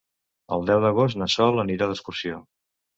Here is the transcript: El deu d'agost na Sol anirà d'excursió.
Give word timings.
El 0.57 0.65
deu 0.69 0.81
d'agost 0.87 1.21
na 1.25 1.29
Sol 1.37 1.65
anirà 1.67 1.93
d'excursió. 1.95 2.45